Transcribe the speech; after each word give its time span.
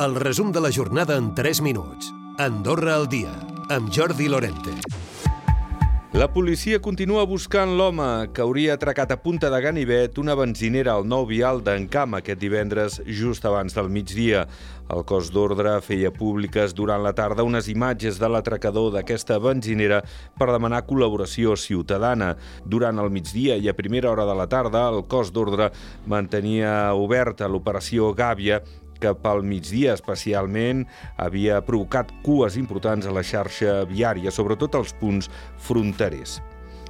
El 0.00 0.14
resum 0.14 0.52
de 0.52 0.60
la 0.60 0.70
jornada 0.70 1.16
en 1.16 1.34
3 1.34 1.60
minuts. 1.60 2.12
Andorra 2.38 2.94
al 2.94 3.08
dia, 3.08 3.32
amb 3.68 3.90
Jordi 3.90 4.28
Lorente. 4.28 4.70
La 6.12 6.28
policia 6.30 6.78
continua 6.78 7.24
buscant 7.26 7.74
l'home 7.76 8.06
que 8.32 8.44
hauria 8.44 8.76
atracat 8.78 9.10
a 9.10 9.18
Punta 9.18 9.50
de 9.50 9.58
Ganivet 9.60 10.16
una 10.22 10.36
benzinera 10.38 10.94
al 10.94 11.04
nou 11.04 11.26
vial 11.26 11.64
d'Encam 11.66 12.14
aquest 12.14 12.38
divendres 12.38 13.00
just 13.10 13.44
abans 13.44 13.74
del 13.74 13.90
migdia. 13.90 14.46
El 14.88 15.02
cos 15.04 15.32
d'ordre 15.34 15.74
feia 15.82 16.14
públiques 16.14 16.72
durant 16.78 17.02
la 17.02 17.12
tarda 17.12 17.44
unes 17.44 17.66
imatges 17.68 18.22
de 18.22 18.30
l'atracador 18.30 18.94
d'aquesta 18.94 19.42
benzinera 19.42 20.04
per 20.38 20.52
demanar 20.54 20.86
col·laboració 20.86 21.58
ciutadana. 21.58 22.36
Durant 22.64 23.02
el 23.02 23.10
migdia 23.10 23.58
i 23.58 23.66
a 23.66 23.76
primera 23.76 24.14
hora 24.14 24.30
de 24.30 24.38
la 24.38 24.46
tarda, 24.46 24.88
el 24.94 25.08
cos 25.10 25.34
d'ordre 25.34 25.72
mantenia 26.06 26.94
oberta 26.94 27.50
l'operació 27.50 28.14
Gàbia 28.14 28.62
que 29.00 29.14
pel 29.14 29.42
migdia 29.46 29.94
especialment 29.96 30.84
havia 31.16 31.62
provocat 31.64 32.12
cues 32.26 32.58
importants 32.60 33.06
a 33.06 33.14
la 33.14 33.24
xarxa 33.26 33.82
viària, 33.88 34.34
sobretot 34.34 34.78
als 34.78 34.94
punts 34.98 35.30
fronterers. 35.56 36.38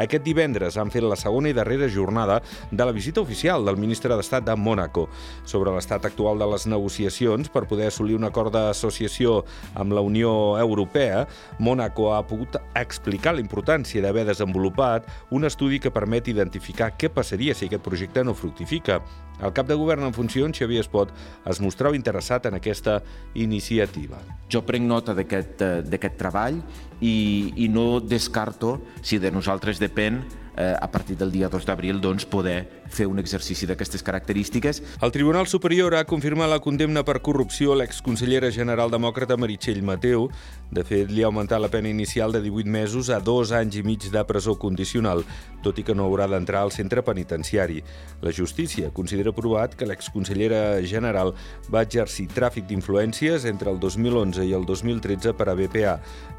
Aquest 0.00 0.24
divendres 0.24 0.78
han 0.80 0.90
fet 0.92 1.04
la 1.04 1.18
segona 1.20 1.50
i 1.50 1.56
darrera 1.56 1.88
jornada 1.92 2.38
de 2.70 2.84
la 2.84 2.94
visita 2.96 3.20
oficial 3.20 3.64
del 3.66 3.76
ministre 3.76 4.14
d'Estat 4.16 4.46
de 4.46 4.54
Mònaco 4.56 5.08
sobre 5.44 5.72
l'estat 5.74 6.06
actual 6.08 6.40
de 6.40 6.48
les 6.48 6.64
negociacions 6.66 7.50
per 7.52 7.66
poder 7.68 7.90
assolir 7.90 8.16
un 8.16 8.24
acord 8.24 8.54
d'associació 8.54 9.42
amb 9.74 9.92
la 9.92 10.00
Unió 10.00 10.56
Europea. 10.60 11.26
Mònaco 11.60 12.12
ha 12.14 12.22
pogut 12.24 12.56
explicar 12.78 13.34
la 13.36 13.44
importància 13.44 14.00
d'haver 14.00 14.24
desenvolupat 14.30 15.08
un 15.30 15.44
estudi 15.44 15.80
que 15.80 15.92
permet 15.92 16.32
identificar 16.32 16.94
què 16.96 17.12
passaria 17.12 17.54
si 17.54 17.68
aquest 17.68 17.84
projecte 17.84 18.24
no 18.24 18.34
fructifica. 18.34 19.02
El 19.42 19.52
cap 19.52 19.66
de 19.66 19.76
govern 19.78 20.06
en 20.06 20.14
funcions, 20.14 20.56
Xavier 20.56 20.84
Espot, 20.84 21.10
es 21.50 21.60
mostrava 21.60 21.98
interessat 21.98 22.46
en 22.46 22.58
aquesta 22.58 23.00
iniciativa. 23.34 24.20
Jo 24.48 24.62
prenc 24.66 24.86
nota 24.86 25.16
d'aquest 25.18 26.16
treball 26.20 26.62
i, 27.00 27.52
i 27.56 27.68
no 27.68 28.00
descarto, 28.00 28.78
si 29.02 29.18
de 29.18 29.32
nosaltres 29.34 29.82
depèn, 29.82 30.22
eh, 30.56 30.74
a 30.78 30.90
partir 30.90 31.16
del 31.16 31.32
dia 31.32 31.48
2 31.48 31.66
d'abril 31.66 32.00
doncs, 32.00 32.26
poder 32.26 32.68
fer 32.92 33.06
un 33.08 33.18
exercici 33.18 33.66
d'aquestes 33.66 34.02
característiques. 34.02 34.82
El 35.00 35.12
Tribunal 35.12 35.46
Superior 35.46 35.94
ha 35.96 36.04
confirmat 36.04 36.50
la 36.50 36.60
condemna 36.60 37.04
per 37.04 37.22
corrupció 37.22 37.72
a 37.72 37.80
l'exconsellera 37.80 38.50
general 38.52 38.92
demòcrata 38.92 39.38
Meritxell 39.40 39.82
Mateu. 39.82 40.28
De 40.72 40.80
fet, 40.88 41.10
li 41.12 41.20
ha 41.20 41.26
augmentat 41.28 41.60
la 41.60 41.68
pena 41.68 41.90
inicial 41.92 42.32
de 42.32 42.40
18 42.40 42.70
mesos 42.72 43.10
a 43.12 43.18
dos 43.20 43.50
anys 43.52 43.76
i 43.76 43.82
mig 43.84 44.06
de 44.08 44.22
presó 44.24 44.54
condicional, 44.56 45.20
tot 45.60 45.76
i 45.76 45.84
que 45.84 45.92
no 45.92 46.06
haurà 46.08 46.24
d'entrar 46.32 46.62
al 46.64 46.72
centre 46.72 47.04
penitenciari. 47.04 47.82
La 48.24 48.32
justícia 48.32 48.88
considera 48.96 49.36
provat 49.36 49.76
que 49.76 49.84
l'exconsellera 49.90 50.80
general 50.88 51.34
va 51.68 51.84
exercir 51.84 52.30
tràfic 52.32 52.70
d'influències 52.70 53.44
entre 53.52 53.68
el 53.68 53.80
2011 53.84 54.48
i 54.48 54.56
el 54.56 54.64
2013 54.64 55.36
per 55.36 55.50
a 55.52 55.58
BPA. 55.60 55.98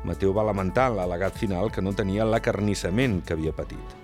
Mateu 0.10 0.34
va 0.34 0.50
lamentar 0.50 0.90
en 0.90 0.98
l'al·legat 0.98 1.38
final 1.38 1.70
que 1.70 1.86
no 1.86 1.94
tenia 1.94 2.26
l'acarnissament 2.26 3.22
que 3.22 3.38
havia 3.38 3.54
patit. 3.54 4.03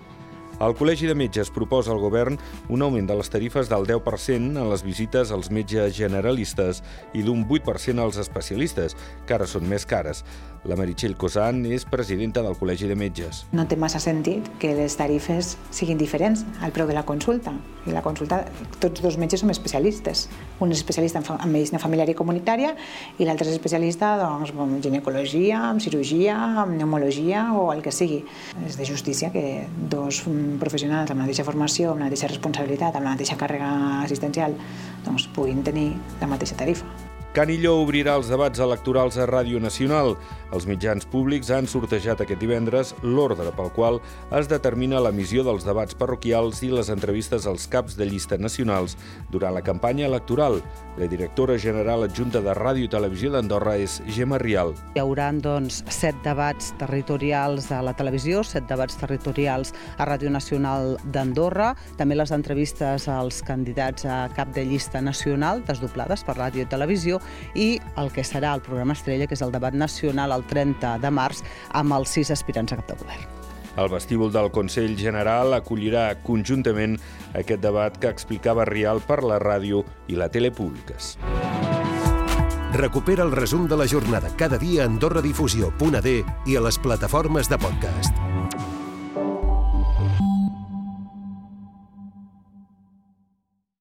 El 0.60 0.74
Col·legi 0.76 1.08
de 1.08 1.14
Metges 1.16 1.48
proposa 1.56 1.94
al 1.94 2.02
govern 2.04 2.36
un 2.68 2.82
augment 2.84 3.06
de 3.08 3.16
les 3.16 3.32
tarifes 3.32 3.70
del 3.72 3.86
10% 3.88 4.60
en 4.60 4.68
les 4.68 4.82
visites 4.84 5.32
als 5.32 5.48
metges 5.56 5.94
generalistes 5.96 6.82
i 7.16 7.24
d'un 7.24 7.46
8% 7.48 8.04
als 8.04 8.20
especialistes, 8.20 8.98
que 9.26 9.38
ara 9.38 9.48
són 9.48 9.70
més 9.72 9.88
cares. 9.88 10.26
La 10.68 10.76
Meritxell 10.76 11.16
Cosan 11.16 11.62
és 11.72 11.86
presidenta 11.88 12.42
del 12.44 12.58
Col·legi 12.60 12.90
de 12.90 12.96
Metges. 13.00 13.46
No 13.56 13.64
té 13.72 13.78
massa 13.80 14.02
sentit 14.04 14.50
que 14.60 14.74
les 14.76 14.98
tarifes 15.00 15.54
siguin 15.72 16.00
diferents 16.02 16.44
al 16.60 16.74
preu 16.76 16.90
de 16.90 16.98
la 16.98 17.06
consulta. 17.08 17.54
I 17.88 17.96
la 17.96 18.04
consulta, 18.04 18.42
tots 18.84 19.00
dos 19.00 19.16
metges 19.18 19.40
som 19.40 19.54
especialistes. 19.54 20.26
Un 20.60 20.76
és 20.76 20.82
especialista 20.82 21.22
en 21.24 21.54
medicina 21.54 21.80
familiar 21.80 22.10
i 22.12 22.18
comunitària 22.20 22.74
i 23.16 23.24
l'altre 23.24 23.48
és 23.48 23.56
especialista 23.56 24.12
doncs, 24.20 24.52
en 24.52 24.76
ginecologia, 24.84 25.64
en 25.72 25.80
cirurgia, 25.80 26.36
en 26.66 26.76
pneumologia 26.76 27.48
o 27.56 27.70
el 27.72 27.80
que 27.86 27.96
sigui. 27.96 28.26
És 28.68 28.76
de 28.76 28.90
justícia 28.90 29.32
que 29.32 29.64
dos 29.88 30.26
professionals 30.58 31.12
amb 31.12 31.22
la 31.22 31.28
mateixa 31.28 31.46
formació, 31.46 31.92
amb 31.92 32.02
la 32.04 32.10
mateixa 32.10 32.32
responsabilitat, 32.32 32.96
amb 32.96 33.06
la 33.06 33.14
mateixa 33.14 33.38
càrrega 33.38 33.70
assistencial, 34.02 34.58
doncs 35.06 35.30
puguin 35.36 35.62
tenir 35.64 35.92
la 36.22 36.32
mateixa 36.32 36.58
tarifa. 36.58 36.88
Canilló 37.40 37.78
obrirà 37.80 38.18
els 38.20 38.28
debats 38.28 38.60
electorals 38.60 39.16
a 39.16 39.24
Ràdio 39.24 39.62
Nacional. 39.64 40.18
Els 40.52 40.66
mitjans 40.68 41.06
públics 41.08 41.48
han 41.56 41.70
sortejat 41.72 42.20
aquest 42.26 42.42
divendres 42.42 42.90
l'ordre 43.00 43.54
pel 43.56 43.70
qual 43.72 44.00
es 44.36 44.50
determina 44.52 45.00
l'emissió 45.00 45.46
dels 45.48 45.64
debats 45.64 45.96
parroquials 45.96 46.60
i 46.68 46.72
les 46.74 46.90
entrevistes 46.92 47.46
als 47.48 47.70
caps 47.72 47.96
de 47.96 48.10
llista 48.10 48.36
nacionals 48.36 48.98
durant 49.32 49.56
la 49.56 49.62
campanya 49.64 50.10
electoral. 50.10 50.60
La 51.00 51.08
directora 51.08 51.56
general 51.56 52.04
adjunta 52.04 52.42
de 52.44 52.58
Ràdio 52.58 52.90
i 52.90 52.92
Televisió 52.92 53.32
d'Andorra 53.32 53.78
és 53.80 54.02
Gemma 54.10 54.42
Rial. 54.44 54.74
Hi 54.98 55.04
haurà 55.06 55.30
doncs, 55.32 55.80
set 55.96 56.20
debats 56.26 56.74
territorials 56.82 57.70
a 57.72 57.80
la 57.86 57.96
televisió, 57.96 58.44
set 58.44 58.68
debats 58.68 59.00
territorials 59.00 59.72
a 59.96 60.10
Ràdio 60.10 60.34
Nacional 60.34 60.98
d'Andorra, 61.06 61.72
també 61.96 62.20
les 62.20 62.36
entrevistes 62.36 63.08
als 63.08 63.40
candidats 63.48 64.04
a 64.04 64.26
cap 64.36 64.52
de 64.52 64.68
llista 64.68 65.00
nacional, 65.00 65.64
desdoblades 65.64 66.28
per 66.28 66.36
Ràdio 66.36 66.68
i 66.68 66.72
Televisió, 66.76 67.24
i 67.56 67.80
el 67.98 68.14
que 68.14 68.26
serà 68.28 68.54
el 68.56 68.64
programa 68.66 68.96
estrella, 68.98 69.28
que 69.28 69.38
és 69.38 69.44
el 69.46 69.54
debat 69.56 69.74
nacional 69.74 70.34
el 70.36 70.46
30 70.50 70.98
de 71.04 71.12
març, 71.12 71.44
amb 71.74 71.98
els 71.98 72.16
sis 72.18 72.32
aspirants 72.32 72.74
a 72.74 72.80
cap 72.82 72.90
de 72.94 72.98
govern. 73.04 73.28
El 73.80 73.88
vestíbul 73.88 74.32
del 74.34 74.50
Consell 74.52 74.98
General 75.00 75.54
acollirà 75.56 76.10
conjuntament 76.26 76.98
aquest 77.38 77.62
debat 77.64 77.96
que 78.02 78.12
explicava 78.12 78.68
Rial 78.68 79.00
per 79.06 79.22
la 79.24 79.40
ràdio 79.40 79.86
i 80.10 80.20
la 80.20 80.28
tele 80.34 80.52
públiques. 80.52 81.16
Recupera 82.74 83.24
el 83.24 83.32
resum 83.32 83.68
de 83.68 83.78
la 83.78 83.88
jornada 83.88 84.30
cada 84.38 84.60
dia 84.62 84.84
a 84.84 84.90
AndorraDifusió.d 84.92 86.16
i 86.46 86.56
a 86.56 86.66
les 86.68 86.78
plataformes 86.78 87.50
de 87.50 87.58
podcast. 87.58 88.14